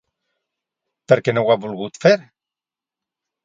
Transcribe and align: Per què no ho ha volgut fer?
Per 1.13 1.19
què 1.27 1.35
no 1.37 1.45
ho 1.49 1.53
ha 1.53 1.59
volgut 1.67 2.03
fer? 2.07 2.17